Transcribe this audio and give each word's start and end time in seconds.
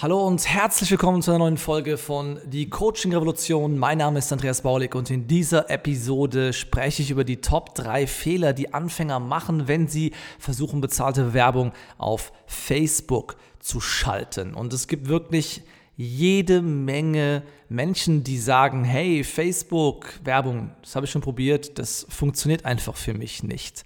Hallo 0.00 0.24
und 0.24 0.46
herzlich 0.46 0.92
willkommen 0.92 1.22
zu 1.22 1.32
einer 1.32 1.40
neuen 1.40 1.56
Folge 1.56 1.98
von 1.98 2.38
Die 2.46 2.70
Coaching 2.70 3.12
Revolution. 3.12 3.76
Mein 3.76 3.98
Name 3.98 4.20
ist 4.20 4.32
Andreas 4.32 4.62
Baulig 4.62 4.94
und 4.94 5.10
in 5.10 5.26
dieser 5.26 5.70
Episode 5.70 6.52
spreche 6.52 7.02
ich 7.02 7.10
über 7.10 7.24
die 7.24 7.40
Top 7.40 7.74
3 7.74 8.06
Fehler, 8.06 8.52
die 8.52 8.72
Anfänger 8.72 9.18
machen, 9.18 9.66
wenn 9.66 9.88
sie 9.88 10.12
versuchen, 10.38 10.80
bezahlte 10.80 11.34
Werbung 11.34 11.72
auf 11.96 12.32
Facebook 12.46 13.38
zu 13.58 13.80
schalten. 13.80 14.54
Und 14.54 14.72
es 14.72 14.86
gibt 14.86 15.08
wirklich 15.08 15.62
jede 15.96 16.62
Menge 16.62 17.42
Menschen, 17.68 18.22
die 18.22 18.38
sagen, 18.38 18.84
hey, 18.84 19.24
Facebook 19.24 20.20
Werbung, 20.22 20.70
das 20.80 20.94
habe 20.94 21.06
ich 21.06 21.10
schon 21.10 21.22
probiert, 21.22 21.76
das 21.80 22.06
funktioniert 22.08 22.64
einfach 22.64 22.94
für 22.94 23.14
mich 23.14 23.42
nicht. 23.42 23.84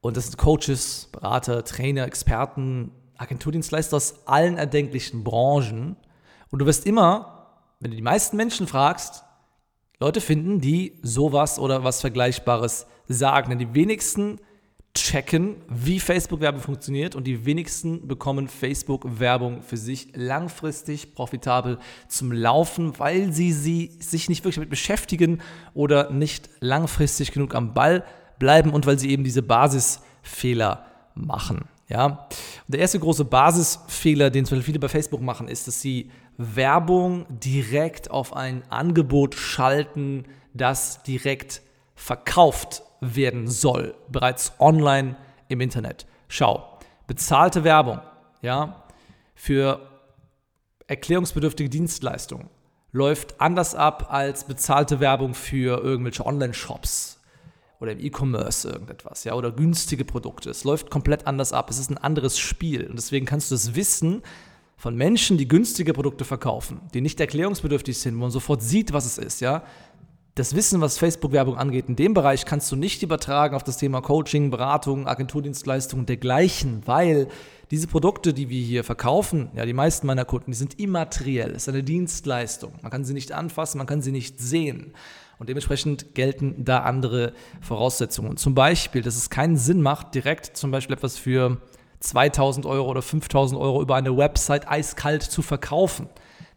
Und 0.00 0.16
das 0.16 0.26
sind 0.26 0.38
Coaches, 0.38 1.08
Berater, 1.10 1.64
Trainer, 1.64 2.04
Experten, 2.04 2.92
Agenturdienstleister 3.18 3.96
aus 3.96 4.26
allen 4.26 4.58
erdenklichen 4.58 5.24
Branchen. 5.24 5.96
Und 6.50 6.58
du 6.58 6.66
wirst 6.66 6.86
immer, 6.86 7.48
wenn 7.80 7.90
du 7.90 7.96
die 7.96 8.02
meisten 8.02 8.36
Menschen 8.36 8.66
fragst, 8.66 9.24
Leute 9.98 10.20
finden, 10.20 10.60
die 10.60 10.98
sowas 11.02 11.58
oder 11.58 11.84
was 11.84 12.00
Vergleichbares 12.00 12.86
sagen. 13.08 13.50
Denn 13.50 13.58
die 13.58 13.74
wenigsten 13.74 14.38
checken, 14.94 15.56
wie 15.68 16.00
Facebook-Werbung 16.00 16.60
funktioniert 16.60 17.14
und 17.14 17.24
die 17.24 17.44
wenigsten 17.44 18.08
bekommen 18.08 18.48
Facebook-Werbung 18.48 19.62
für 19.62 19.76
sich 19.76 20.08
langfristig 20.14 21.14
profitabel 21.14 21.78
zum 22.08 22.32
Laufen, 22.32 22.98
weil 22.98 23.32
sie, 23.32 23.52
sie 23.52 23.98
sich 24.00 24.28
nicht 24.28 24.42
wirklich 24.42 24.56
damit 24.56 24.70
beschäftigen 24.70 25.40
oder 25.74 26.10
nicht 26.10 26.48
langfristig 26.60 27.32
genug 27.32 27.54
am 27.54 27.74
Ball 27.74 28.04
bleiben 28.38 28.70
und 28.70 28.86
weil 28.86 28.98
sie 28.98 29.10
eben 29.10 29.24
diese 29.24 29.42
Basisfehler 29.42 30.86
machen. 31.14 31.68
Ja? 31.88 32.28
Und 32.66 32.72
der 32.74 32.80
erste 32.80 32.98
große 32.98 33.24
Basisfehler, 33.24 34.30
den 34.30 34.44
zum 34.44 34.58
Beispiel 34.58 34.72
viele 34.72 34.80
bei 34.80 34.88
Facebook 34.88 35.20
machen, 35.20 35.48
ist, 35.48 35.66
dass 35.66 35.80
sie 35.80 36.10
Werbung 36.36 37.26
direkt 37.28 38.10
auf 38.10 38.34
ein 38.34 38.62
Angebot 38.70 39.34
schalten, 39.34 40.24
das 40.52 41.02
direkt 41.02 41.62
verkauft 41.94 42.82
werden 43.00 43.48
soll, 43.48 43.94
bereits 44.08 44.52
online 44.58 45.16
im 45.48 45.60
Internet. 45.60 46.06
Schau, 46.28 46.78
bezahlte 47.06 47.64
Werbung, 47.64 48.00
ja, 48.42 48.84
für 49.34 49.80
erklärungsbedürftige 50.86 51.68
Dienstleistungen 51.68 52.48
läuft 52.92 53.40
anders 53.40 53.74
ab 53.74 54.08
als 54.10 54.44
bezahlte 54.44 55.00
Werbung 55.00 55.34
für 55.34 55.82
irgendwelche 55.82 56.24
Online-Shops 56.24 57.15
oder 57.80 57.92
im 57.92 58.00
E-Commerce 58.00 58.68
irgendetwas, 58.68 59.24
ja, 59.24 59.34
oder 59.34 59.52
günstige 59.52 60.04
Produkte. 60.04 60.50
Es 60.50 60.64
läuft 60.64 60.90
komplett 60.90 61.26
anders 61.26 61.52
ab. 61.52 61.70
Es 61.70 61.78
ist 61.78 61.90
ein 61.90 61.98
anderes 61.98 62.38
Spiel. 62.38 62.86
Und 62.86 62.96
deswegen 62.96 63.26
kannst 63.26 63.50
du 63.50 63.54
das 63.54 63.74
Wissen 63.74 64.22
von 64.76 64.94
Menschen, 64.94 65.38
die 65.38 65.48
günstige 65.48 65.92
Produkte 65.92 66.24
verkaufen, 66.24 66.80
die 66.94 67.00
nicht 67.00 67.18
erklärungsbedürftig 67.20 67.98
sind, 67.98 68.14
wo 68.16 68.20
man 68.20 68.30
sofort 68.30 68.62
sieht, 68.62 68.92
was 68.92 69.06
es 69.06 69.18
ist, 69.18 69.40
ja. 69.40 69.62
Das 70.34 70.54
Wissen, 70.54 70.82
was 70.82 70.98
Facebook-Werbung 70.98 71.56
angeht, 71.56 71.88
in 71.88 71.96
dem 71.96 72.12
Bereich 72.12 72.44
kannst 72.44 72.70
du 72.70 72.76
nicht 72.76 73.02
übertragen 73.02 73.56
auf 73.56 73.64
das 73.64 73.78
Thema 73.78 74.02
Coaching, 74.02 74.50
Beratung, 74.50 75.06
Agenturdienstleistungen 75.06 76.02
und 76.02 76.10
dergleichen, 76.10 76.82
weil 76.84 77.28
diese 77.70 77.86
Produkte, 77.86 78.34
die 78.34 78.50
wir 78.50 78.62
hier 78.62 78.84
verkaufen, 78.84 79.48
ja, 79.56 79.64
die 79.64 79.72
meisten 79.72 80.06
meiner 80.06 80.26
Kunden, 80.26 80.50
die 80.50 80.56
sind 80.56 80.78
immateriell. 80.78 81.52
Es 81.52 81.62
ist 81.62 81.70
eine 81.70 81.82
Dienstleistung. 81.82 82.74
Man 82.82 82.92
kann 82.92 83.06
sie 83.06 83.14
nicht 83.14 83.32
anfassen, 83.32 83.78
man 83.78 83.86
kann 83.86 84.02
sie 84.02 84.12
nicht 84.12 84.38
sehen. 84.38 84.92
Und 85.38 85.48
dementsprechend 85.48 86.14
gelten 86.14 86.64
da 86.64 86.80
andere 86.80 87.32
Voraussetzungen. 87.60 88.36
Zum 88.36 88.54
Beispiel, 88.54 89.02
dass 89.02 89.16
es 89.16 89.30
keinen 89.30 89.56
Sinn 89.56 89.82
macht, 89.82 90.14
direkt 90.14 90.56
zum 90.56 90.70
Beispiel 90.70 90.96
etwas 90.96 91.18
für 91.18 91.58
2000 92.00 92.66
Euro 92.66 92.90
oder 92.90 93.02
5000 93.02 93.60
Euro 93.60 93.82
über 93.82 93.96
eine 93.96 94.16
Website 94.16 94.68
eiskalt 94.68 95.22
zu 95.22 95.42
verkaufen. 95.42 96.08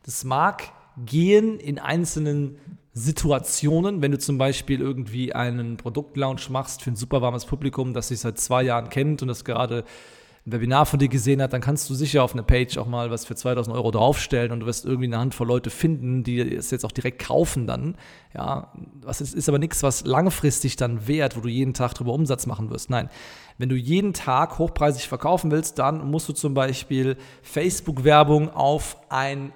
Das 0.03 0.23
mag 0.23 0.71
gehen 1.05 1.59
in 1.59 1.79
einzelnen 1.79 2.57
Situationen, 2.93 4.01
wenn 4.01 4.11
du 4.11 4.19
zum 4.19 4.37
Beispiel 4.37 4.81
irgendwie 4.81 5.33
einen 5.33 5.77
Produktlaunch 5.77 6.49
machst 6.49 6.81
für 6.81 6.91
ein 6.91 6.95
super 6.95 7.21
warmes 7.21 7.45
Publikum, 7.45 7.93
das 7.93 8.09
sich 8.09 8.19
seit 8.19 8.39
zwei 8.39 8.63
Jahren 8.63 8.89
kennt 8.89 9.21
und 9.21 9.27
das 9.27 9.45
gerade 9.45 9.83
ein 10.49 10.51
Webinar 10.51 10.85
von 10.85 10.99
dir 10.99 11.07
gesehen 11.07 11.41
hat, 11.41 11.53
dann 11.53 11.61
kannst 11.61 11.89
du 11.89 11.93
sicher 11.93 12.23
auf 12.23 12.33
eine 12.33 12.43
Page 12.43 12.77
auch 12.77 12.87
mal 12.87 13.11
was 13.11 13.25
für 13.25 13.35
2000 13.35 13.75
Euro 13.75 13.91
draufstellen 13.91 14.51
und 14.51 14.61
du 14.61 14.65
wirst 14.65 14.85
irgendwie 14.85 15.05
eine 15.05 15.19
Handvoll 15.19 15.47
Leute 15.47 15.69
finden, 15.69 16.23
die 16.23 16.39
es 16.39 16.71
jetzt 16.71 16.85
auch 16.85 16.91
direkt 16.91 17.19
kaufen 17.19 17.67
dann. 17.67 17.95
Ja, 18.33 18.73
was 19.01 19.21
ist, 19.21 19.35
ist 19.35 19.49
aber 19.49 19.59
nichts, 19.59 19.83
was 19.83 20.05
langfristig 20.05 20.75
dann 20.75 21.07
wert, 21.07 21.37
wo 21.37 21.41
du 21.41 21.49
jeden 21.49 21.73
Tag 21.73 21.93
drüber 21.93 22.13
Umsatz 22.13 22.45
machen 22.45 22.69
wirst. 22.69 22.89
Nein, 22.89 23.09
wenn 23.57 23.69
du 23.69 23.75
jeden 23.75 24.13
Tag 24.13 24.57
hochpreisig 24.57 25.07
verkaufen 25.07 25.51
willst, 25.51 25.79
dann 25.79 26.09
musst 26.09 26.27
du 26.29 26.33
zum 26.33 26.53
Beispiel 26.53 27.17
Facebook-Werbung 27.41 28.49
auf 28.49 28.97
einen 29.09 29.53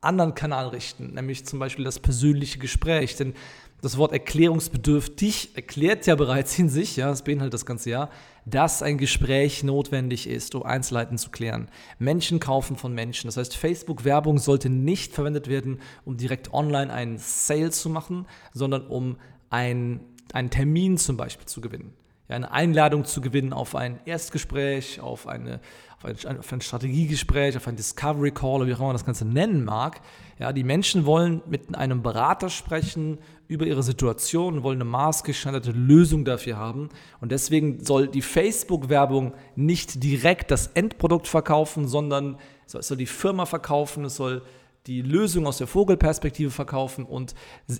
anderen 0.00 0.34
Kanal 0.34 0.68
richten, 0.68 1.14
nämlich 1.14 1.46
zum 1.46 1.58
Beispiel 1.58 1.84
das 1.84 1.98
persönliche 1.98 2.58
Gespräch. 2.58 3.16
Denn 3.16 3.34
das 3.82 3.98
Wort 3.98 4.12
erklärungsbedürftig 4.12 5.56
erklärt 5.56 6.06
ja 6.06 6.14
bereits 6.14 6.58
in 6.58 6.68
sich, 6.68 6.96
ja, 6.96 7.08
das 7.08 7.22
beinhaltet 7.22 7.54
das 7.54 7.66
ganze 7.66 7.90
Jahr, 7.90 8.10
dass 8.46 8.82
ein 8.82 8.98
Gespräch 8.98 9.62
notwendig 9.62 10.26
ist, 10.26 10.54
um 10.54 10.62
Einzelheiten 10.62 11.18
zu 11.18 11.30
klären. 11.30 11.68
Menschen 11.98 12.40
kaufen 12.40 12.76
von 12.76 12.94
Menschen. 12.94 13.28
Das 13.28 13.36
heißt, 13.36 13.56
Facebook-Werbung 13.56 14.38
sollte 14.38 14.68
nicht 14.70 15.12
verwendet 15.12 15.48
werden, 15.48 15.80
um 16.04 16.16
direkt 16.16 16.52
online 16.52 16.92
einen 16.92 17.18
Sale 17.18 17.70
zu 17.70 17.88
machen, 17.90 18.26
sondern 18.52 18.86
um 18.86 19.16
ein, 19.50 20.00
einen 20.32 20.50
Termin 20.50 20.98
zum 20.98 21.16
Beispiel 21.16 21.46
zu 21.46 21.60
gewinnen. 21.60 21.94
Ja, 22.28 22.36
eine 22.36 22.50
Einladung 22.52 23.04
zu 23.04 23.20
gewinnen 23.20 23.52
auf 23.52 23.74
ein 23.74 24.00
Erstgespräch, 24.06 24.98
auf 25.00 25.26
eine, 25.26 25.60
auf 25.98 26.24
ein, 26.24 26.38
auf 26.38 26.52
ein 26.52 26.60
Strategiegespräch, 26.62 27.54
auf 27.54 27.68
ein 27.68 27.76
Discovery 27.76 28.30
Call 28.30 28.56
oder 28.56 28.66
wie 28.66 28.72
auch 28.72 28.78
immer 28.78 28.88
man 28.88 28.94
das 28.94 29.04
Ganze 29.04 29.26
nennen 29.26 29.62
mag. 29.62 30.00
Ja, 30.38 30.54
die 30.54 30.64
Menschen 30.64 31.04
wollen 31.04 31.42
mit 31.46 31.74
einem 31.76 32.02
Berater 32.02 32.48
sprechen 32.48 33.18
über 33.48 33.66
ihre 33.66 33.82
Situation, 33.82 34.62
wollen 34.62 34.80
eine 34.80 34.88
maßgeschneiderte 34.88 35.72
Lösung 35.72 36.24
dafür 36.24 36.56
haben. 36.56 36.88
Und 37.20 37.32
deswegen 37.32 37.84
soll 37.84 38.08
die 38.08 38.22
Facebook-Werbung 38.22 39.34
nicht 39.56 40.02
direkt 40.02 40.50
das 40.50 40.68
Endprodukt 40.68 41.28
verkaufen, 41.28 41.86
sondern 41.86 42.38
es 42.66 42.88
soll 42.88 42.96
die 42.96 43.06
Firma 43.06 43.46
verkaufen, 43.46 44.04
es 44.04 44.16
soll 44.16 44.42
die 44.86 45.02
Lösung 45.02 45.46
aus 45.46 45.58
der 45.58 45.66
Vogelperspektive 45.66 46.50
verkaufen 46.50 47.04
und 47.06 47.34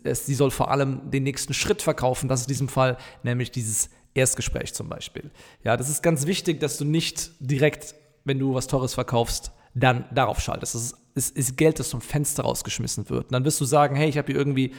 es, 0.04 0.24
sie 0.24 0.34
soll 0.34 0.50
vor 0.50 0.70
allem 0.70 1.10
den 1.10 1.22
nächsten 1.22 1.52
Schritt 1.52 1.82
verkaufen. 1.82 2.28
Das 2.28 2.40
ist 2.40 2.46
in 2.46 2.52
diesem 2.52 2.68
Fall 2.68 2.96
nämlich 3.22 3.50
dieses 3.50 3.90
Erstgespräch 4.14 4.72
zum 4.72 4.88
Beispiel. 4.88 5.30
Ja, 5.64 5.76
das 5.76 5.90
ist 5.90 6.02
ganz 6.02 6.26
wichtig, 6.26 6.60
dass 6.60 6.78
du 6.78 6.84
nicht 6.84 7.32
direkt 7.40 7.94
wenn 8.24 8.38
du 8.38 8.54
was 8.54 8.66
Teures 8.66 8.94
verkaufst, 8.94 9.52
dann 9.74 10.04
darauf 10.12 10.40
schaltest. 10.40 10.74
Das 10.74 10.82
ist, 10.82 10.96
ist, 11.14 11.36
ist 11.36 11.56
Geld, 11.56 11.78
das 11.78 11.90
zum 11.90 12.00
Fenster 12.00 12.42
rausgeschmissen 12.42 13.08
wird. 13.10 13.26
Und 13.26 13.32
dann 13.32 13.44
wirst 13.44 13.60
du 13.60 13.64
sagen, 13.64 13.96
hey, 13.96 14.08
ich 14.08 14.18
habe 14.18 14.26
hier 14.26 14.36
irgendwie 14.36 14.72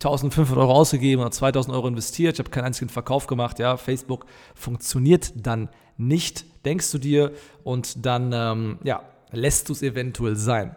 1500 0.00 0.56
Euro 0.56 0.72
ausgegeben 0.72 1.20
oder 1.20 1.30
2000 1.30 1.74
Euro 1.74 1.88
investiert, 1.88 2.34
ich 2.34 2.38
habe 2.38 2.50
keinen 2.50 2.64
einzigen 2.64 2.88
Verkauf 2.88 3.26
gemacht, 3.26 3.58
ja, 3.58 3.76
Facebook 3.76 4.26
funktioniert 4.54 5.32
dann 5.36 5.68
nicht, 5.96 6.46
denkst 6.64 6.90
du 6.90 6.98
dir, 6.98 7.32
und 7.64 8.06
dann, 8.06 8.32
ähm, 8.32 8.78
ja, 8.82 9.02
lässt 9.30 9.68
du 9.68 9.74
es 9.74 9.82
eventuell 9.82 10.36
sein. 10.36 10.74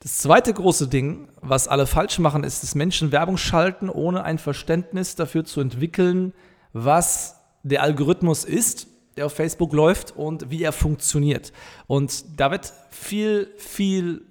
Das 0.00 0.18
zweite 0.18 0.52
große 0.52 0.88
Ding, 0.88 1.28
was 1.40 1.68
alle 1.68 1.86
falsch 1.86 2.18
machen, 2.18 2.44
ist, 2.44 2.62
dass 2.62 2.74
Menschen 2.74 3.12
Werbung 3.12 3.36
schalten, 3.36 3.88
ohne 3.88 4.24
ein 4.24 4.38
Verständnis 4.38 5.14
dafür 5.14 5.44
zu 5.44 5.60
entwickeln, 5.60 6.32
was 6.72 7.40
der 7.62 7.82
Algorithmus 7.82 8.44
ist 8.44 8.86
der 9.16 9.26
auf 9.26 9.34
Facebook 9.34 9.72
läuft 9.72 10.16
und 10.16 10.50
wie 10.50 10.62
er 10.62 10.72
funktioniert. 10.72 11.52
Und 11.86 12.24
da 12.40 12.50
wird 12.50 12.72
viel, 12.90 13.52
viel 13.58 14.22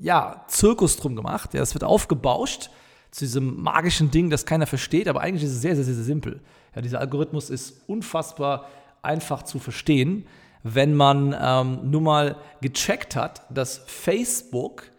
ja, 0.00 0.44
Zirkus 0.48 0.96
drum 0.96 1.16
gemacht. 1.16 1.54
Ja, 1.54 1.62
es 1.62 1.74
wird 1.74 1.84
aufgebauscht 1.84 2.70
zu 3.16 3.24
diesem 3.24 3.62
magischen 3.62 4.10
Ding, 4.10 4.28
das 4.28 4.44
keiner 4.44 4.66
versteht, 4.66 5.08
aber 5.08 5.22
eigentlich 5.22 5.44
ist 5.44 5.52
es 5.52 5.62
sehr, 5.62 5.74
sehr, 5.74 5.84
sehr, 5.86 5.94
sehr 5.94 6.04
simpel. 6.04 6.40
Ja, 6.74 6.82
dieser 6.82 7.00
Algorithmus 7.00 7.48
ist 7.48 7.80
unfassbar 7.86 8.68
einfach 9.00 9.42
zu 9.42 9.58
verstehen, 9.58 10.26
wenn 10.62 10.94
man 10.94 11.34
ähm, 11.40 11.90
nur 11.90 12.02
mal 12.02 12.36
gecheckt 12.60 13.16
hat, 13.16 13.40
dass 13.48 13.78
Facebook 13.86 14.90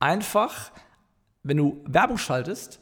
einfach, 0.00 0.72
wenn 1.42 1.58
du 1.58 1.82
Werbung 1.84 2.16
schaltest, 2.16 2.80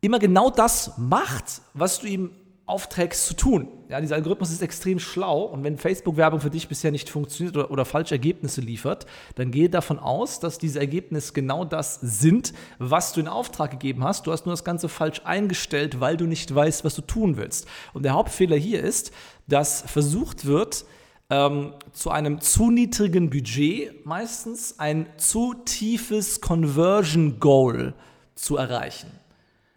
immer 0.00 0.18
genau 0.18 0.50
das 0.50 0.98
macht, 0.98 1.62
was 1.72 2.00
du 2.00 2.08
ihm 2.08 2.32
aufträgst 2.72 3.26
zu 3.26 3.34
tun. 3.34 3.68
Ja, 3.90 4.00
dieser 4.00 4.14
Algorithmus 4.14 4.50
ist 4.50 4.62
extrem 4.62 4.98
schlau 4.98 5.42
und 5.42 5.62
wenn 5.62 5.76
Facebook-Werbung 5.76 6.40
für 6.40 6.48
dich 6.48 6.68
bisher 6.68 6.90
nicht 6.90 7.10
funktioniert 7.10 7.54
oder, 7.54 7.70
oder 7.70 7.84
falsche 7.84 8.14
Ergebnisse 8.14 8.62
liefert, 8.62 9.04
dann 9.34 9.50
gehe 9.50 9.68
davon 9.68 9.98
aus, 9.98 10.40
dass 10.40 10.56
diese 10.56 10.80
Ergebnisse 10.80 11.34
genau 11.34 11.66
das 11.66 12.00
sind, 12.00 12.54
was 12.78 13.12
du 13.12 13.20
in 13.20 13.28
Auftrag 13.28 13.72
gegeben 13.72 14.04
hast. 14.04 14.26
Du 14.26 14.32
hast 14.32 14.46
nur 14.46 14.54
das 14.54 14.64
Ganze 14.64 14.88
falsch 14.88 15.20
eingestellt, 15.24 16.00
weil 16.00 16.16
du 16.16 16.24
nicht 16.24 16.54
weißt, 16.54 16.82
was 16.82 16.94
du 16.94 17.02
tun 17.02 17.36
willst. 17.36 17.66
Und 17.92 18.04
der 18.04 18.14
Hauptfehler 18.14 18.56
hier 18.56 18.82
ist, 18.82 19.12
dass 19.46 19.82
versucht 19.82 20.46
wird, 20.46 20.86
ähm, 21.28 21.74
zu 21.92 22.10
einem 22.10 22.40
zu 22.40 22.70
niedrigen 22.70 23.28
Budget 23.28 24.06
meistens 24.06 24.78
ein 24.78 25.06
zu 25.18 25.52
tiefes 25.52 26.40
Conversion 26.40 27.38
Goal 27.38 27.92
zu 28.34 28.56
erreichen. 28.56 29.10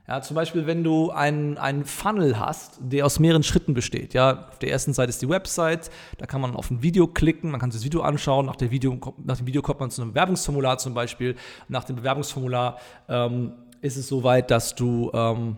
Ja, 0.07 0.21
zum 0.21 0.35
Beispiel, 0.35 0.67
wenn 0.67 0.83
du 0.83 1.09
einen, 1.09 1.83
Funnel 1.83 2.39
hast, 2.39 2.77
der 2.79 3.07
aus 3.07 3.17
mehreren 3.19 3.41
Schritten 3.41 3.73
besteht. 3.73 4.13
Ja, 4.13 4.47
auf 4.49 4.59
der 4.59 4.69
ersten 4.69 4.93
Seite 4.93 5.09
ist 5.09 5.21
die 5.21 5.29
Website, 5.29 5.89
da 6.19 6.27
kann 6.27 6.41
man 6.41 6.55
auf 6.55 6.69
ein 6.69 6.83
Video 6.83 7.07
klicken, 7.07 7.49
man 7.49 7.59
kann 7.59 7.71
sich 7.71 7.81
das 7.81 7.85
Video 7.85 8.01
anschauen. 8.01 8.45
Nach, 8.45 8.55
der 8.55 8.69
Video, 8.69 8.99
nach 9.23 9.37
dem 9.37 9.47
Video 9.47 9.63
kommt 9.63 9.79
man 9.79 9.89
zu 9.89 10.03
einem 10.03 10.11
Bewerbungsformular 10.11 10.77
zum 10.77 10.93
Beispiel. 10.93 11.35
Nach 11.69 11.83
dem 11.85 11.95
Bewerbungsformular 11.95 12.77
ähm, 13.09 13.53
ist 13.81 13.97
es 13.97 14.07
soweit, 14.07 14.51
dass 14.51 14.75
du 14.75 15.09
ähm, 15.11 15.57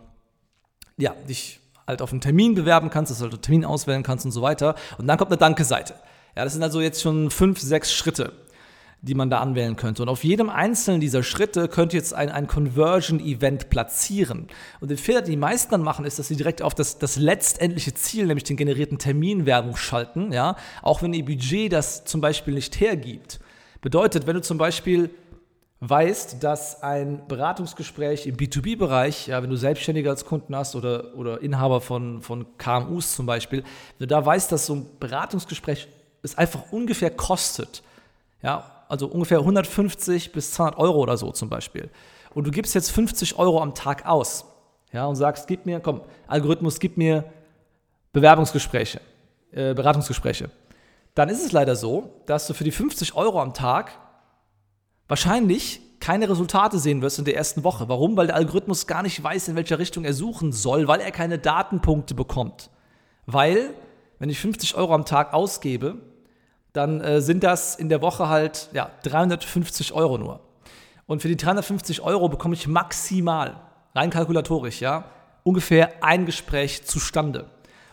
ja, 0.97 1.13
dich 1.27 1.59
halt 1.85 2.01
auf 2.01 2.11
einen 2.11 2.21
Termin 2.21 2.55
bewerben 2.55 2.89
kannst, 2.89 3.11
dass 3.11 3.17
du 3.17 3.23
halt 3.25 3.33
einen 3.33 3.41
Termin 3.41 3.65
auswählen 3.65 4.03
kannst 4.03 4.23
und 4.23 4.31
so 4.31 4.41
weiter. 4.41 4.75
Und 4.97 5.07
dann 5.07 5.17
kommt 5.17 5.31
eine 5.31 5.37
Danke-Seite. 5.37 5.93
Ja, 6.37 6.45
das 6.45 6.53
sind 6.53 6.63
also 6.63 6.79
jetzt 6.79 7.01
schon 7.01 7.31
fünf, 7.31 7.59
sechs 7.59 7.93
Schritte 7.93 8.31
die 9.01 9.13
man 9.13 9.29
da 9.29 9.39
anwählen 9.39 9.75
könnte. 9.75 10.01
Und 10.01 10.09
auf 10.09 10.23
jedem 10.23 10.49
einzelnen 10.49 10.99
dieser 10.99 11.21
Schritte 11.23 11.67
könnt 11.67 11.93
ihr 11.93 11.99
jetzt 11.99 12.13
ein, 12.13 12.29
ein 12.29 12.47
Conversion-Event 12.47 13.69
platzieren. 13.69 14.47
Und 14.79 14.89
den 14.89 14.97
Fehler, 14.97 15.21
den 15.21 15.31
die 15.31 15.37
meisten 15.37 15.71
dann 15.71 15.83
machen, 15.83 16.03
ist, 16.03 16.17
dass 16.19 16.27
sie 16.27 16.35
direkt 16.35 16.61
auf 16.61 16.73
das, 16.73 16.97
das 16.97 17.15
letztendliche 17.15 17.93
Ziel, 17.93 18.25
nämlich 18.25 18.43
den 18.43 18.57
generierten 18.57 18.97
Termin 18.97 19.45
Werbung 19.45 19.75
schalten, 19.75 20.31
ja, 20.31 20.55
auch 20.81 21.01
wenn 21.01 21.13
ihr 21.13 21.23
Budget 21.23 21.71
das 21.71 22.05
zum 22.05 22.21
Beispiel 22.21 22.55
nicht 22.55 22.79
hergibt. 22.79 23.39
Bedeutet, 23.81 24.25
wenn 24.25 24.35
du 24.35 24.41
zum 24.41 24.57
Beispiel 24.57 25.11
weißt, 25.79 26.43
dass 26.43 26.81
ein 26.81 27.27
Beratungsgespräch 27.27 28.25
im 28.25 28.35
B2B-Bereich, 28.35 29.27
ja, 29.27 29.43
wenn 29.43 29.49
du 29.51 29.55
Selbstständige 29.57 30.09
als 30.09 30.25
Kunden 30.25 30.55
hast 30.55 30.75
oder, 30.75 31.15
oder 31.15 31.41
Inhaber 31.41 31.81
von, 31.81 32.21
von 32.23 32.47
KMUs 32.57 33.15
zum 33.15 33.27
Beispiel, 33.27 33.59
wenn 33.59 34.07
du 34.07 34.07
da 34.07 34.25
weißt, 34.25 34.51
dass 34.51 34.65
so 34.65 34.75
ein 34.75 34.87
Beratungsgespräch 34.99 35.87
es 36.23 36.35
einfach 36.35 36.71
ungefähr 36.71 37.11
kostet, 37.11 37.83
ja, 38.41 38.76
also 38.87 39.07
ungefähr 39.07 39.39
150 39.39 40.31
bis 40.31 40.51
200 40.53 40.79
Euro 40.79 40.99
oder 40.99 41.17
so 41.17 41.31
zum 41.31 41.49
Beispiel. 41.49 41.89
Und 42.33 42.45
du 42.45 42.51
gibst 42.51 42.75
jetzt 42.75 42.91
50 42.91 43.37
Euro 43.37 43.61
am 43.61 43.73
Tag 43.73 44.05
aus, 44.05 44.45
ja, 44.91 45.05
und 45.05 45.15
sagst, 45.15 45.47
gib 45.47 45.65
mir, 45.65 45.79
komm, 45.79 46.01
Algorithmus, 46.27 46.79
gib 46.79 46.97
mir 46.97 47.25
Bewerbungsgespräche, 48.13 49.01
äh, 49.51 49.73
Beratungsgespräche. 49.73 50.49
Dann 51.13 51.29
ist 51.29 51.43
es 51.43 51.51
leider 51.51 51.75
so, 51.75 52.21
dass 52.25 52.47
du 52.47 52.53
für 52.53 52.63
die 52.63 52.71
50 52.71 53.15
Euro 53.15 53.41
am 53.41 53.53
Tag 53.53 53.91
wahrscheinlich 55.07 55.81
keine 55.99 56.29
Resultate 56.29 56.79
sehen 56.79 57.01
wirst 57.01 57.19
in 57.19 57.25
der 57.25 57.35
ersten 57.35 57.63
Woche. 57.63 57.89
Warum? 57.89 58.15
Weil 58.17 58.27
der 58.27 58.35
Algorithmus 58.35 58.87
gar 58.87 59.01
nicht 59.01 59.21
weiß, 59.21 59.47
in 59.47 59.55
welcher 59.55 59.79
Richtung 59.79 60.05
er 60.05 60.13
suchen 60.13 60.51
soll, 60.51 60.87
weil 60.87 60.99
er 60.99 61.11
keine 61.11 61.39
Datenpunkte 61.39 62.13
bekommt. 62.13 62.69
Weil, 63.25 63.73
wenn 64.19 64.29
ich 64.29 64.39
50 64.39 64.75
Euro 64.75 64.93
am 64.93 65.05
Tag 65.05 65.33
ausgebe, 65.33 65.97
dann 66.77 67.01
äh, 67.01 67.21
sind 67.21 67.43
das 67.43 67.75
in 67.75 67.89
der 67.89 68.01
Woche 68.01 68.29
halt 68.29 68.69
ja, 68.73 68.91
350 69.03 69.93
Euro 69.93 70.17
nur. 70.17 70.39
Und 71.07 71.21
für 71.21 71.27
die 71.27 71.37
350 71.37 72.01
Euro 72.01 72.29
bekomme 72.29 72.53
ich 72.53 72.67
maximal, 72.67 73.55
rein 73.95 74.09
kalkulatorisch, 74.09 74.81
ja, 74.81 75.05
ungefähr 75.43 76.03
ein 76.03 76.25
Gespräch 76.25 76.83
zustande. 76.85 77.45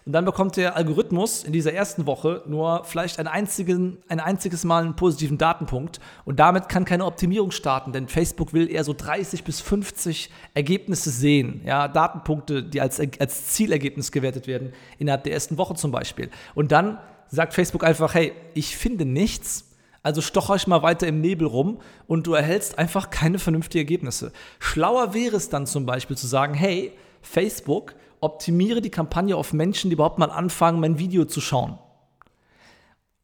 Und 0.06 0.12
dann 0.12 0.26
bekommt 0.26 0.58
der 0.58 0.76
Algorithmus 0.76 1.44
in 1.44 1.54
dieser 1.54 1.72
ersten 1.72 2.06
Woche 2.06 2.42
nur 2.46 2.84
vielleicht 2.84 3.19
einen 3.19 3.28
einzigen, 3.28 3.98
ein 4.08 4.20
einziges 4.20 4.64
Mal 4.64 4.84
einen 4.84 4.96
positiven 4.96 5.38
Datenpunkt. 5.38 5.98
Und 6.26 6.38
damit 6.38 6.69
kann 6.69 6.84
keine 6.84 7.06
Optimierung 7.06 7.52
starten, 7.52 7.92
denn 7.92 8.08
Facebook 8.08 8.52
will 8.52 8.70
eher 8.70 8.84
so 8.84 8.92
30 8.92 9.44
bis 9.44 9.62
50 9.62 10.31
Ergebnisse 10.52 11.08
sehen. 11.08 11.62
Ja, 11.64 11.88
Datenpunkte, 11.88 12.62
die 12.62 12.82
als, 12.82 13.00
als 13.00 13.46
Zielergebnis 13.46 14.12
gewertet 14.12 14.46
werden, 14.46 14.75
innerhalb 14.98 15.25
der 15.25 15.32
ersten 15.32 15.56
Woche 15.56 15.75
zum 15.75 15.90
Beispiel. 15.90 16.28
Und 16.54 16.70
dann 16.70 16.98
sagt 17.34 17.54
Facebook 17.54 17.84
einfach, 17.84 18.14
hey, 18.14 18.32
ich 18.54 18.76
finde 18.76 19.04
nichts, 19.04 19.70
also 20.02 20.20
stocher 20.20 20.56
ich 20.56 20.66
mal 20.66 20.82
weiter 20.82 21.06
im 21.06 21.20
Nebel 21.20 21.46
rum 21.46 21.81
und 22.06 22.26
du 22.26 22.34
erhältst 22.34 22.78
einfach 22.78 23.10
keine 23.10 23.38
vernünftigen 23.38 23.81
Ergebnisse. 23.81 24.32
Schlauer 24.58 25.14
wäre 25.14 25.36
es 25.36 25.48
dann 25.48 25.66
zum 25.66 25.86
Beispiel 25.86 26.16
zu 26.16 26.26
sagen, 26.26 26.54
hey, 26.54 26.92
Facebook, 27.22 27.94
optimiere 28.20 28.81
die 28.81 28.90
Kampagne 28.90 29.36
auf 29.36 29.52
Menschen, 29.52 29.90
die 29.90 29.94
überhaupt 29.94 30.19
mal 30.19 30.31
anfangen, 30.31 30.81
mein 30.81 30.98
Video 30.98 31.25
zu 31.25 31.40
schauen. 31.40 31.78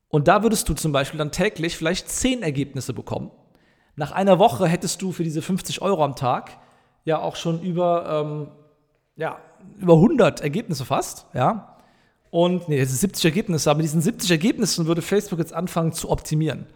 Und 0.08 0.26
da 0.26 0.42
würdest 0.42 0.68
du 0.68 0.74
zum 0.74 0.92
Beispiel 0.92 1.18
dann 1.18 1.32
täglich 1.32 1.76
vielleicht 1.76 2.08
10 2.08 2.42
Ergebnisse 2.42 2.92
bekommen. 2.92 3.30
Nach 3.96 4.12
einer 4.12 4.38
Woche 4.38 4.66
hättest 4.66 5.02
du 5.02 5.12
für 5.12 5.24
diese 5.24 5.42
50 5.42 5.82
Euro 5.82 6.02
am 6.04 6.16
Tag 6.16 6.58
ja 7.04 7.20
auch 7.20 7.36
schon 7.36 7.60
über, 7.60 8.22
ähm, 8.24 8.48
ja, 9.16 9.38
über 9.78 9.94
100 9.94 10.40
Ergebnisse 10.40 10.84
fast, 10.84 11.26
ja. 11.34 11.69
Und 12.30 12.68
nee, 12.68 12.80
ist 12.80 12.98
70 13.00 13.24
Ergebnisse, 13.24 13.70
aber 13.70 13.78
mit 13.78 13.84
diesen 13.84 14.00
70 14.00 14.30
Ergebnissen 14.30 14.86
würde 14.86 15.02
Facebook 15.02 15.38
jetzt 15.38 15.52
anfangen 15.52 15.92
zu 15.92 16.10
optimieren. 16.10 16.66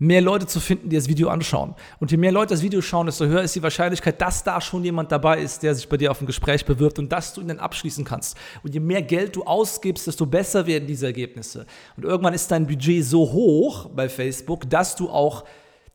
Mehr 0.00 0.20
Leute 0.20 0.48
zu 0.48 0.58
finden, 0.58 0.90
die 0.90 0.96
das 0.96 1.06
Video 1.06 1.28
anschauen. 1.28 1.76
Und 2.00 2.10
je 2.10 2.16
mehr 2.16 2.32
Leute 2.32 2.52
das 2.52 2.62
Video 2.62 2.80
schauen, 2.82 3.06
desto 3.06 3.26
höher 3.26 3.42
ist 3.42 3.54
die 3.54 3.62
Wahrscheinlichkeit, 3.62 4.20
dass 4.20 4.42
da 4.42 4.60
schon 4.60 4.82
jemand 4.82 5.12
dabei 5.12 5.40
ist, 5.40 5.62
der 5.62 5.72
sich 5.76 5.88
bei 5.88 5.96
dir 5.96 6.10
auf 6.10 6.20
ein 6.20 6.26
Gespräch 6.26 6.64
bewirbt 6.64 6.98
und 6.98 7.12
dass 7.12 7.32
du 7.32 7.40
ihn 7.40 7.46
dann 7.46 7.60
abschließen 7.60 8.04
kannst. 8.04 8.36
Und 8.64 8.74
je 8.74 8.80
mehr 8.80 9.02
Geld 9.02 9.36
du 9.36 9.44
ausgibst, 9.44 10.08
desto 10.08 10.26
besser 10.26 10.66
werden 10.66 10.88
diese 10.88 11.06
Ergebnisse. 11.06 11.64
Und 11.96 12.04
irgendwann 12.04 12.34
ist 12.34 12.50
dein 12.50 12.66
Budget 12.66 13.04
so 13.04 13.20
hoch 13.20 13.88
bei 13.90 14.08
Facebook, 14.08 14.68
dass 14.68 14.96
du 14.96 15.08
auch 15.08 15.44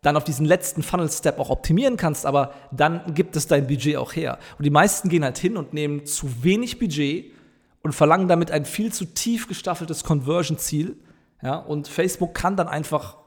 dann 0.02 0.16
auf 0.16 0.24
diesen 0.24 0.46
letzten 0.46 0.82
Funnel-Step 0.82 1.38
auch 1.38 1.50
optimieren 1.50 1.98
kannst, 1.98 2.26
aber 2.26 2.54
dann 2.72 3.14
gibt 3.16 3.36
es 3.36 3.48
dein 3.48 3.68
Budget 3.68 3.98
auch 3.98 4.16
her. 4.16 4.40
Und 4.58 4.64
die 4.64 4.70
meisten 4.70 5.10
gehen 5.10 5.26
halt 5.26 5.38
hin 5.38 5.58
und 5.58 5.74
nehmen 5.74 6.06
zu 6.06 6.42
wenig 6.42 6.80
Budget 6.80 7.34
und 7.82 7.94
verlangen 7.94 8.28
damit 8.28 8.52
ein 8.52 8.66
viel 8.66 8.92
zu 8.92 9.06
tief 9.06 9.48
gestaffeltes 9.48 10.04
Conversion-Ziel. 10.04 10.98
Ja, 11.42 11.56
und 11.56 11.88
Facebook 11.88 12.34
kann 12.34 12.58
dann 12.58 12.68
einfach 12.68 13.18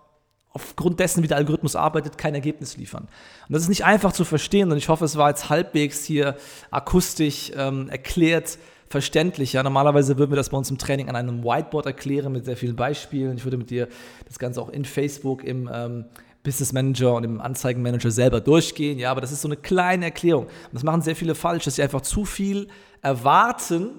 aufgrund 0.52 1.00
dessen, 1.00 1.22
wie 1.22 1.28
der 1.28 1.38
Algorithmus 1.38 1.76
arbeitet, 1.76 2.18
kein 2.18 2.34
Ergebnis 2.34 2.76
liefern. 2.76 3.08
Und 3.48 3.52
das 3.54 3.62
ist 3.62 3.68
nicht 3.68 3.84
einfach 3.84 4.12
zu 4.12 4.24
verstehen 4.24 4.70
und 4.70 4.76
ich 4.76 4.88
hoffe, 4.88 5.04
es 5.04 5.16
war 5.16 5.30
jetzt 5.30 5.48
halbwegs 5.48 6.04
hier 6.04 6.36
akustisch 6.70 7.52
ähm, 7.56 7.88
erklärt, 7.88 8.58
verständlich. 8.88 9.54
Ja, 9.54 9.62
normalerweise 9.62 10.18
würden 10.18 10.30
wir 10.30 10.36
das 10.36 10.50
bei 10.50 10.58
uns 10.58 10.70
im 10.70 10.76
Training 10.76 11.08
an 11.08 11.16
einem 11.16 11.42
Whiteboard 11.42 11.86
erklären 11.86 12.32
mit 12.32 12.44
sehr 12.44 12.58
vielen 12.58 12.76
Beispielen. 12.76 13.38
Ich 13.38 13.44
würde 13.44 13.56
mit 13.56 13.70
dir 13.70 13.88
das 14.26 14.38
Ganze 14.38 14.60
auch 14.60 14.68
in 14.68 14.84
Facebook 14.84 15.42
im 15.42 15.70
ähm, 15.72 16.04
Business 16.42 16.72
Manager 16.72 17.14
und 17.14 17.24
im 17.24 17.40
Anzeigenmanager 17.40 18.10
selber 18.10 18.40
durchgehen. 18.40 18.98
Ja, 18.98 19.10
aber 19.10 19.22
das 19.22 19.32
ist 19.32 19.40
so 19.40 19.48
eine 19.48 19.56
kleine 19.56 20.06
Erklärung. 20.06 20.44
Und 20.44 20.74
das 20.74 20.82
machen 20.82 21.00
sehr 21.00 21.16
viele 21.16 21.34
falsch, 21.34 21.64
dass 21.64 21.76
sie 21.76 21.82
einfach 21.82 22.02
zu 22.02 22.26
viel 22.26 22.68
erwarten 23.00 23.92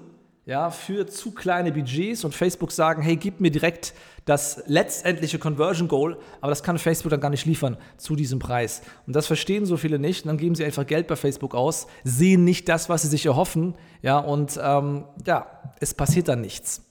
ja, 0.46 0.70
für 0.70 1.06
zu 1.06 1.30
kleine 1.32 1.72
Budgets 1.72 2.24
und 2.24 2.34
Facebook 2.34 2.70
sagen, 2.70 3.02
hey, 3.02 3.16
gib 3.16 3.40
mir 3.40 3.50
direkt 3.50 3.94
das 4.26 4.62
letztendliche 4.66 5.38
Conversion 5.38 5.88
Goal, 5.88 6.18
aber 6.40 6.50
das 6.50 6.62
kann 6.62 6.78
Facebook 6.78 7.10
dann 7.10 7.20
gar 7.20 7.30
nicht 7.30 7.46
liefern 7.46 7.76
zu 7.96 8.16
diesem 8.16 8.38
Preis. 8.38 8.82
Und 9.06 9.16
das 9.16 9.26
verstehen 9.26 9.66
so 9.66 9.76
viele 9.76 9.98
nicht 9.98 10.24
und 10.24 10.28
dann 10.28 10.38
geben 10.38 10.54
sie 10.54 10.64
einfach 10.64 10.86
Geld 10.86 11.06
bei 11.06 11.16
Facebook 11.16 11.54
aus, 11.54 11.86
sehen 12.04 12.44
nicht 12.44 12.68
das, 12.68 12.88
was 12.88 13.02
sie 13.02 13.08
sich 13.08 13.26
erhoffen, 13.26 13.74
ja, 14.02 14.18
und 14.18 14.58
ähm, 14.62 15.04
ja, 15.26 15.46
es 15.80 15.94
passiert 15.94 16.28
dann 16.28 16.40
nichts. 16.40 16.82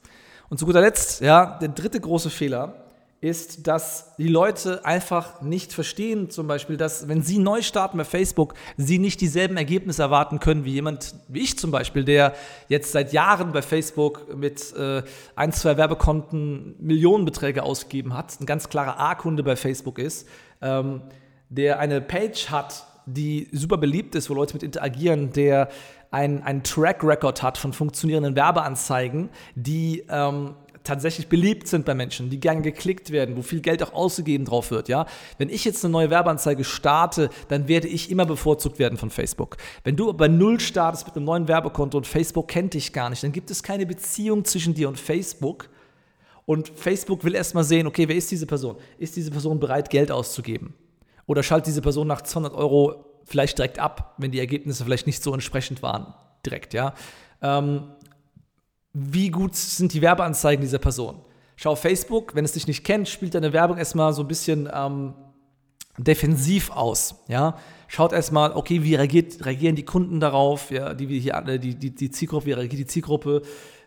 Und 0.50 0.58
zu 0.58 0.66
guter 0.66 0.82
Letzt, 0.82 1.22
ja, 1.22 1.58
der 1.60 1.70
dritte 1.70 2.00
große 2.00 2.30
Fehler, 2.30 2.83
ist, 3.24 3.68
dass 3.68 4.15
die 4.18 4.27
Leute 4.27 4.84
einfach 4.84 5.42
nicht 5.42 5.72
verstehen, 5.72 6.30
zum 6.30 6.46
Beispiel, 6.46 6.75
dass 6.75 7.08
wenn 7.08 7.22
sie 7.22 7.39
neu 7.39 7.62
starten 7.62 7.98
bei 7.98 8.03
Facebook, 8.03 8.53
sie 8.75 9.00
nicht 9.00 9.22
dieselben 9.22 9.56
Ergebnisse 9.56 10.01
erwarten 10.01 10.39
können 10.42 10.65
wie 10.65 10.74
jemand 10.74 11.15
wie 11.30 11.39
ich 11.39 11.58
zum 11.58 11.72
Beispiel, 11.72 12.03
der 12.03 12.34
jetzt 12.68 12.92
seit 12.92 13.13
Jahren 13.13 13.53
bei 13.53 13.62
Facebook 13.62 14.36
mit 14.36 14.75
äh, 14.75 15.03
ein, 15.38 15.53
zwei 15.53 15.77
Werbekonten 15.77 16.75
Millionenbeträge 16.80 17.63
ausgegeben 17.63 18.13
hat, 18.13 18.39
ein 18.42 18.46
ganz 18.46 18.68
klarer 18.68 19.00
A-Kunde 19.00 19.42
bei 19.42 19.56
Facebook 19.56 20.00
ist, 20.00 20.27
ähm, 20.62 21.01
der 21.48 21.80
eine 21.80 22.01
Page 22.01 22.50
hat, 22.50 22.86
die 23.06 23.48
super 23.53 23.77
beliebt 23.77 24.15
ist, 24.15 24.30
wo 24.30 24.34
Leute 24.34 24.53
mit 24.53 24.63
interagieren, 24.63 25.32
der 25.32 25.70
einen 26.12 26.62
Track 26.63 27.03
Record 27.03 27.42
hat 27.42 27.58
von 27.58 27.74
funktionierenden 27.74 28.36
Werbeanzeigen, 28.36 29.30
die 29.56 30.03
ähm, 30.10 30.56
tatsächlich 30.84 31.28
beliebt 31.28 31.68
sind 31.68 31.86
bei 31.86 31.94
Menschen, 31.94 32.30
die 32.30 32.40
gern 32.40 32.62
geklickt 32.62 33.12
werden, 33.12 33.38
wo 33.38 33.42
viel 33.42 33.62
Geld 33.62 33.82
auch 33.84 33.94
ausgegeben 33.94 34.46
drauf 34.46 34.72
wird, 34.72 34.90
ja. 34.90 35.06
Wenn 35.38 35.50
ich 35.50 35.66
jetzt 35.66 35.84
eine 35.84 35.92
neue 35.92 36.10
Werbeanzeige 36.10 36.63
starte, 36.63 37.30
dann 37.48 37.68
werde 37.68 37.88
ich 37.88 38.12
immer 38.12 38.25
bevorzugt 38.25 38.80
werden 38.80 38.98
von 38.98 39.10
Facebook. 39.10 39.58
Wenn 39.84 39.96
du 39.96 40.12
bei 40.13 40.28
Null 40.28 40.60
startest 40.60 41.08
mit 41.08 41.16
einem 41.16 41.25
neuen 41.25 41.48
Werbekonto 41.48 41.98
und 41.98 42.08
Facebook 42.08 42.48
kennt 42.48 42.74
dich 42.74 42.94
gar 42.94 43.10
nicht, 43.10 43.24
dann 43.24 43.32
gibt 43.32 43.52
es 43.52 43.63
keine 43.63 43.86
Beziehung 43.86 44.46
zwischen 44.46 44.74
dir 44.74 44.88
und 44.88 45.00
Facebook. 45.00 45.70
Und 46.46 46.70
Facebook 46.75 47.24
will 47.24 47.36
erstmal 47.36 47.63
sehen, 47.63 47.88
okay, 47.88 48.08
wer 48.08 48.16
ist 48.16 48.30
diese 48.30 48.46
Person? 48.46 48.75
Ist 48.98 49.16
diese 49.16 49.32
Person 49.32 49.60
bereit, 49.60 49.90
Geld 49.90 50.12
auszugeben? 50.12 50.74
Oder 51.25 51.42
schaltet 51.42 51.68
diese 51.68 51.82
Person 51.82 52.08
nach 52.08 52.22
200 52.22 52.54
Euro 52.54 53.06
vielleicht 53.24 53.58
direkt 53.58 53.80
ab, 53.80 54.16
wenn 54.18 54.32
die 54.32 54.40
Ergebnisse 54.40 54.84
vielleicht 54.84 55.08
nicht 55.08 55.24
so 55.24 55.34
entsprechend 55.34 55.82
waren. 55.82 56.13
Direkt, 56.46 56.74
ja. 56.74 56.94
Ähm, 57.42 57.84
wie 58.94 59.30
gut 59.30 59.56
sind 59.56 59.94
die 59.94 60.02
Werbeanzeigen 60.02 60.62
dieser 60.62 60.80
Person? 60.80 61.20
Schau 61.56 61.76
Facebook, 61.76 62.36
wenn 62.36 62.46
es 62.46 62.54
dich 62.54 62.68
nicht 62.68 62.84
kennt, 62.84 63.10
spielt 63.10 63.36
deine 63.36 63.54
Werbung 63.54 63.78
erstmal 63.78 64.14
so 64.14 64.22
ein 64.22 64.28
bisschen 64.28 64.70
ähm, 64.74 65.14
defensiv 65.98 66.72
aus. 66.72 67.16
Ja? 67.28 67.58
Schaut 67.88 68.14
erstmal, 68.14 68.54
okay, 68.54 68.84
wie 68.84 68.96
reagiert, 68.96 69.46
reagieren 69.46 69.76
die 69.76 69.86
Kunden 69.86 70.20
darauf, 70.20 70.72
ja, 70.72 70.94
die, 70.94 71.20
hier, 71.20 71.42
die, 71.60 71.76
die, 71.76 71.92
die 71.92 72.12
Zielgruppe, 72.12 72.46
wie 72.48 72.52
reagiert 72.54 72.80
die 72.80 72.88
Zielgruppe, 72.88 73.42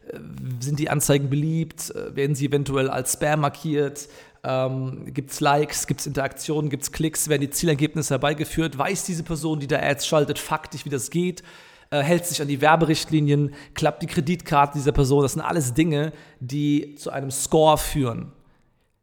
äh, 0.08 0.18
sind 0.60 0.78
die 0.78 0.90
Anzeigen 0.90 1.28
beliebt, 1.28 1.90
äh, 1.94 2.14
werden 2.14 2.34
sie 2.34 2.46
eventuell 2.46 2.88
als 2.88 3.14
Spam 3.14 3.40
markiert, 3.40 4.08
ähm, 4.44 5.12
gibt 5.12 5.32
es 5.32 5.40
Likes, 5.40 5.86
gibt 5.86 6.00
es 6.00 6.06
Interaktionen, 6.06 6.70
gibt 6.70 6.84
es 6.84 6.92
Klicks, 6.92 7.28
werden 7.28 7.42
die 7.42 7.50
Zielergebnisse 7.50 8.14
herbeigeführt, 8.14 8.78
weiß 8.78 9.04
diese 9.04 9.24
Person, 9.24 9.58
die 9.58 9.66
da 9.66 9.80
Ads 9.80 10.06
schaltet, 10.06 10.38
faktisch, 10.38 10.84
wie 10.84 10.90
das 10.90 11.10
geht, 11.10 11.42
äh, 11.90 12.00
hält 12.00 12.26
sich 12.26 12.40
an 12.42 12.48
die 12.48 12.60
Werberichtlinien, 12.60 13.54
klappt 13.74 14.02
die 14.02 14.06
Kreditkarte 14.06 14.74
dieser 14.78 14.92
Person. 14.92 15.22
Das 15.22 15.32
sind 15.32 15.42
alles 15.42 15.74
Dinge, 15.74 16.12
die 16.40 16.94
zu 16.96 17.10
einem 17.10 17.30
Score 17.30 17.78
führen 17.78 18.32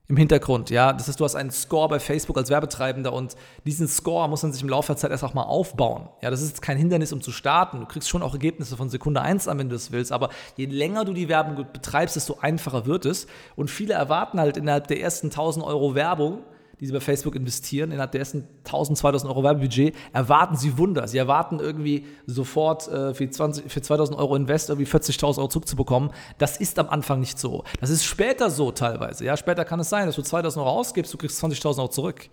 im 0.10 0.18
Hintergrund, 0.18 0.70
ja. 0.70 0.92
Das 0.92 1.08
heißt, 1.08 1.20
du 1.20 1.24
hast 1.24 1.36
einen 1.36 1.50
Score 1.50 1.88
bei 1.88 2.00
Facebook 2.00 2.38
als 2.38 2.50
Werbetreibender 2.50 3.14
und 3.14 3.36
diesen 3.66 3.88
Score 3.88 4.28
muss 4.28 4.44
man 4.44 4.52
sich 4.52 4.62
im 4.62 4.70
Laufe 4.70 4.88
der 4.88 4.98
Zeit 4.98 5.12
erst 5.12 5.24
auch 5.24 5.34
mal 5.34 5.44
aufbauen. 5.44 6.10
Ja, 6.22 6.30
das 6.30 6.42
ist 6.42 6.62
kein 6.62 6.78
Hindernis, 6.78 7.14
um 7.14 7.22
zu 7.22 7.32
starten. 7.32 7.80
Du 7.80 7.86
kriegst 7.86 8.10
schon 8.10 8.22
auch 8.22 8.34
Ergebnisse 8.34 8.76
von 8.76 8.90
Sekunde 8.90 9.22
1 9.22 9.48
an, 9.48 9.58
wenn 9.60 9.70
du 9.70 9.76
es 9.76 9.92
willst, 9.92 10.12
aber 10.12 10.30
je 10.58 10.66
länger 10.66 11.06
du 11.06 11.14
die 11.14 11.30
Werbung 11.30 11.66
betreibst, 11.72 12.16
desto 12.16 12.38
einfacher 12.42 12.86
wird 12.86 13.06
es. 13.06 13.28
Und 13.56 13.70
viele 13.70 13.94
erwarten 13.94 14.40
halt 14.40 14.58
innerhalb 14.58 14.88
der 14.88 15.00
ersten 15.00 15.28
1000 15.28 15.66
Euro 15.66 15.96
Werbung, 15.96 16.40
die 16.84 16.88
sie 16.88 16.94
bei 16.94 17.00
Facebook 17.00 17.34
investieren, 17.36 17.92
innerhalb 17.92 18.12
der 18.12 18.20
ersten 18.20 18.46
1000, 18.66 18.98
2000 18.98 19.32
Euro 19.32 19.42
Werbebudget, 19.42 19.96
erwarten 20.12 20.58
sie 20.58 20.78
Wunder. 20.78 21.08
Sie 21.08 21.18
erwarten 21.18 21.62
irgendwie 21.62 22.06
sofort 22.26 22.90
äh, 22.90 23.14
für, 23.14 23.30
20, 23.30 23.72
für 23.72 23.82
2000 23.82 24.20
Euro 24.20 24.36
Invest 24.36 24.68
irgendwie 24.68 24.92
40.000 24.92 25.38
Euro 25.38 25.48
zurückzubekommen. 25.48 26.12
Das 26.40 26.58
ist 26.58 26.78
am 26.80 26.90
Anfang 26.90 27.22
nicht 27.22 27.40
so. 27.40 27.64
Das 27.80 27.90
ist 27.90 28.04
später 28.04 28.50
so 28.50 28.74
teilweise. 28.74 29.24
Ja, 29.24 29.38
später 29.38 29.64
kann 29.64 29.80
es 29.80 29.88
sein, 29.88 30.08
dass 30.08 30.18
du 30.18 30.24
2000 30.24 30.62
Euro 30.62 30.78
ausgibst, 30.78 31.14
du 31.14 31.18
kriegst 31.18 31.42
20.000 31.42 31.78
Euro 31.78 31.88
zurück. 31.88 32.30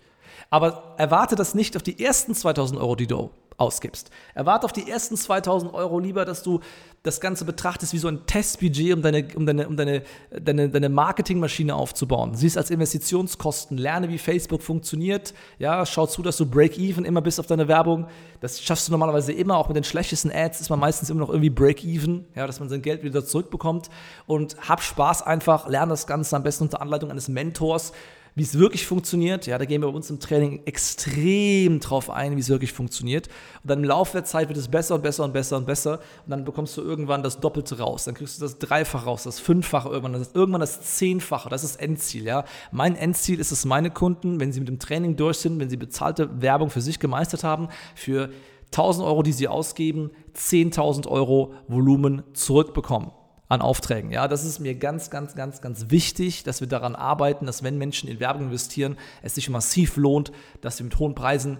Aber 0.49 0.95
erwarte 0.97 1.37
das 1.37 1.55
nicht 1.55 1.77
auf 1.77 1.83
die 1.83 2.03
ersten 2.03 2.35
2000 2.35 2.77
Euro, 2.77 2.97
die 2.97 3.07
du 3.07 3.31
ausgibst. 3.61 4.09
Erwarte 4.33 4.65
auf 4.65 4.73
die 4.73 4.89
ersten 4.89 5.15
2000 5.15 5.73
Euro 5.73 5.99
lieber, 5.99 6.25
dass 6.25 6.41
du 6.41 6.59
das 7.03 7.19
Ganze 7.19 7.45
betrachtest 7.45 7.93
wie 7.93 7.97
so 7.97 8.07
ein 8.07 8.25
Testbudget, 8.25 8.93
um 8.93 9.01
deine, 9.01 9.27
um 9.35 9.45
deine, 9.45 9.67
um 9.67 9.77
deine, 9.77 10.03
deine, 10.31 10.69
deine 10.69 10.89
Marketingmaschine 10.89 11.75
aufzubauen. 11.75 12.35
Siehst 12.35 12.57
als 12.57 12.69
Investitionskosten, 12.69 13.77
lerne, 13.77 14.09
wie 14.09 14.17
Facebook 14.17 14.61
funktioniert. 14.61 15.33
Ja, 15.57 15.85
schau 15.85 16.05
zu, 16.05 16.21
dass 16.21 16.37
du 16.37 16.45
Break-Even 16.45 17.05
immer 17.05 17.21
bist 17.21 17.39
auf 17.39 17.47
deine 17.47 17.67
Werbung. 17.67 18.07
Das 18.39 18.61
schaffst 18.61 18.87
du 18.87 18.91
normalerweise 18.91 19.31
immer, 19.31 19.57
auch 19.57 19.67
mit 19.67 19.77
den 19.77 19.83
schlechtesten 19.83 20.31
Ads 20.31 20.61
ist 20.61 20.69
man 20.69 20.79
meistens 20.79 21.09
immer 21.09 21.21
noch 21.21 21.29
irgendwie 21.29 21.49
Break-Even, 21.49 22.25
ja, 22.35 22.45
dass 22.45 22.59
man 22.59 22.69
sein 22.69 22.81
Geld 22.81 23.03
wieder 23.03 23.23
zurückbekommt. 23.23 23.89
Und 24.25 24.55
hab 24.67 24.81
Spaß 24.81 25.23
einfach, 25.23 25.67
lerne 25.67 25.91
das 25.91 26.05
Ganze 26.07 26.35
am 26.35 26.43
besten 26.43 26.65
unter 26.65 26.81
Anleitung 26.81 27.09
eines 27.09 27.27
Mentors 27.29 27.93
wie 28.35 28.43
es 28.43 28.57
wirklich 28.57 28.85
funktioniert. 28.85 29.45
Ja, 29.45 29.57
da 29.57 29.65
gehen 29.65 29.81
wir 29.81 29.89
bei 29.89 29.95
uns 29.95 30.09
im 30.09 30.19
Training 30.19 30.61
extrem 30.65 31.79
drauf 31.79 32.09
ein, 32.09 32.37
wie 32.37 32.39
es 32.39 32.49
wirklich 32.49 32.71
funktioniert. 32.71 33.27
Und 33.61 33.69
dann 33.69 33.79
im 33.79 33.85
Laufe 33.85 34.13
der 34.13 34.23
Zeit 34.23 34.47
wird 34.47 34.57
es 34.57 34.69
besser 34.69 34.95
und 34.95 35.03
besser 35.03 35.25
und 35.25 35.33
besser 35.33 35.57
und 35.57 35.65
besser. 35.65 35.99
Und 36.25 36.31
dann 36.31 36.45
bekommst 36.45 36.77
du 36.77 36.81
irgendwann 36.81 37.23
das 37.23 37.39
Doppelte 37.39 37.79
raus. 37.79 38.05
Dann 38.05 38.13
kriegst 38.13 38.37
du 38.37 38.41
das 38.43 38.57
Dreifache 38.57 39.05
raus, 39.05 39.23
das 39.23 39.39
Fünffache 39.39 39.89
irgendwann, 39.89 40.13
das, 40.13 40.31
irgendwann 40.33 40.61
das 40.61 40.81
Zehnfache. 40.81 41.49
Das 41.49 41.63
ist 41.63 41.75
das 41.75 41.81
Endziel. 41.81 42.23
Ja. 42.23 42.45
Mein 42.71 42.95
Endziel 42.95 43.39
ist 43.39 43.51
es, 43.51 43.65
meine 43.65 43.91
Kunden, 43.91 44.39
wenn 44.39 44.53
sie 44.53 44.61
mit 44.61 44.69
dem 44.69 44.79
Training 44.79 45.17
durch 45.17 45.37
sind, 45.37 45.59
wenn 45.59 45.69
sie 45.69 45.77
bezahlte 45.77 46.41
Werbung 46.41 46.69
für 46.69 46.81
sich 46.81 46.99
gemeistert 46.99 47.43
haben, 47.43 47.67
für 47.95 48.29
1000 48.67 49.05
Euro, 49.05 49.23
die 49.23 49.33
sie 49.33 49.49
ausgeben, 49.49 50.11
10.000 50.35 51.07
Euro 51.07 51.53
Volumen 51.67 52.23
zurückbekommen 52.33 53.11
an 53.51 53.61
Aufträgen. 53.61 54.11
Ja, 54.11 54.29
das 54.29 54.45
ist 54.45 54.59
mir 54.59 54.75
ganz, 54.75 55.09
ganz, 55.09 55.35
ganz, 55.35 55.59
ganz 55.59 55.89
wichtig, 55.89 56.43
dass 56.43 56.61
wir 56.61 56.69
daran 56.69 56.95
arbeiten, 56.95 57.45
dass 57.45 57.63
wenn 57.63 57.77
Menschen 57.77 58.07
in 58.07 58.21
Werbung 58.21 58.43
investieren, 58.43 58.97
es 59.21 59.35
sich 59.35 59.49
massiv 59.49 59.97
lohnt, 59.97 60.31
dass 60.61 60.79
wir 60.79 60.85
mit 60.85 60.97
hohen 60.99 61.15
Preisen 61.15 61.57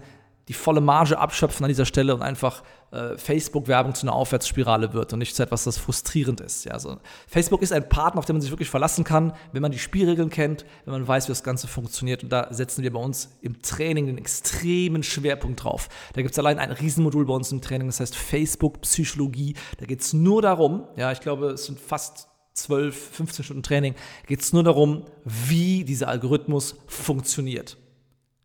die 0.48 0.54
volle 0.54 0.80
Marge 0.80 1.18
abschöpfen 1.18 1.64
an 1.64 1.68
dieser 1.68 1.86
Stelle 1.86 2.14
und 2.14 2.22
einfach 2.22 2.62
äh, 2.90 3.16
Facebook-Werbung 3.16 3.94
zu 3.94 4.06
einer 4.06 4.14
Aufwärtsspirale 4.14 4.92
wird 4.92 5.12
und 5.12 5.20
nicht 5.20 5.36
zu 5.36 5.42
etwas, 5.42 5.64
das 5.64 5.78
frustrierend 5.78 6.40
ist. 6.40 6.64
Ja, 6.64 6.72
also 6.72 6.98
Facebook 7.28 7.62
ist 7.62 7.72
ein 7.72 7.88
Partner, 7.88 8.18
auf 8.18 8.24
den 8.24 8.34
man 8.34 8.40
sich 8.40 8.50
wirklich 8.50 8.70
verlassen 8.70 9.04
kann, 9.04 9.34
wenn 9.52 9.62
man 9.62 9.72
die 9.72 9.78
Spielregeln 9.78 10.30
kennt, 10.30 10.64
wenn 10.84 10.92
man 10.92 11.06
weiß, 11.06 11.28
wie 11.28 11.30
das 11.30 11.44
Ganze 11.44 11.68
funktioniert. 11.68 12.24
Und 12.24 12.30
da 12.30 12.48
setzen 12.52 12.82
wir 12.82 12.92
bei 12.92 13.00
uns 13.00 13.36
im 13.40 13.62
Training 13.62 14.06
den 14.06 14.18
extremen 14.18 15.02
Schwerpunkt 15.02 15.62
drauf. 15.62 15.88
Da 16.14 16.22
gibt 16.22 16.32
es 16.32 16.38
allein 16.38 16.58
ein 16.58 16.72
Riesenmodul 16.72 17.24
bei 17.24 17.34
uns 17.34 17.52
im 17.52 17.60
Training, 17.60 17.88
das 17.88 18.00
heißt 18.00 18.16
Facebook-Psychologie. 18.16 19.54
Da 19.78 19.86
geht 19.86 20.00
es 20.00 20.12
nur 20.12 20.42
darum, 20.42 20.88
ja, 20.96 21.12
ich 21.12 21.20
glaube, 21.20 21.50
es 21.50 21.66
sind 21.66 21.78
fast 21.78 22.28
12, 22.54 23.10
15 23.12 23.44
Stunden 23.44 23.62
Training, 23.62 23.94
geht 24.26 24.40
es 24.40 24.52
nur 24.52 24.64
darum, 24.64 25.04
wie 25.24 25.84
dieser 25.84 26.08
Algorithmus 26.08 26.76
funktioniert 26.86 27.78